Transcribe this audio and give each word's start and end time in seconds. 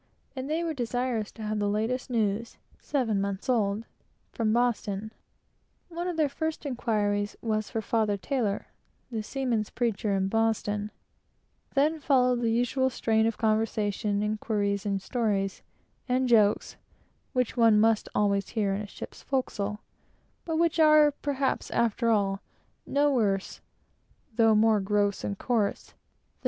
and 0.35 0.49
they 0.49 0.63
were 0.63 0.71
anxious 0.75 1.31
to 1.31 1.43
have 1.43 1.59
the 1.59 1.69
latest 1.69 2.09
news 2.09 2.57
(seven 2.79 3.21
months 3.21 3.47
old) 3.47 3.85
from 4.31 4.51
Boston. 4.51 5.11
One 5.89 6.07
of 6.07 6.17
their 6.17 6.27
first 6.27 6.65
inquiries 6.65 7.35
was 7.39 7.69
for 7.69 7.83
Father 7.83 8.17
Taylor, 8.17 8.65
the 9.11 9.21
seamen's 9.21 9.69
preacher 9.69 10.15
in 10.15 10.27
Boston. 10.27 10.89
Then 11.75 11.99
followed 11.99 12.41
the 12.41 12.49
usual 12.51 12.89
strain 12.89 13.27
of 13.27 13.37
conversation, 13.37 14.23
inquiries, 14.23 14.87
stories, 14.97 15.61
and 16.09 16.27
jokes, 16.27 16.77
which, 17.33 17.55
one 17.55 17.79
must 17.79 18.09
always 18.15 18.49
hear 18.49 18.73
in 18.73 18.81
a 18.81 18.87
ship's 18.87 19.21
forecastle, 19.21 19.81
but 20.45 20.57
which 20.57 20.79
are 20.79 21.11
perhaps, 21.11 21.69
after 21.69 22.09
all, 22.09 22.41
no 22.87 23.11
worse, 23.13 23.61
nor, 24.35 24.47
indeed, 24.49 24.61
more 24.61 24.79
gross, 24.79 25.21
than 25.21 25.33
that 25.33 25.35
of 25.35 25.39
many 25.47 25.47
well 25.47 25.57
dressed 25.59 25.59
gentlemen 25.61 25.67
at 25.69 25.73
their 25.75 25.75
clubs. 25.75 25.93